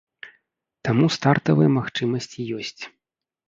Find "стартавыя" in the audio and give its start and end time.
1.17-1.69